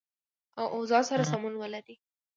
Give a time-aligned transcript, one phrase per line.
[0.59, 1.95] او اوضاع سره سمون ولري